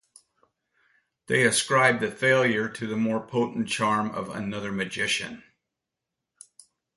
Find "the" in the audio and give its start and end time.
1.99-2.09, 2.87-2.95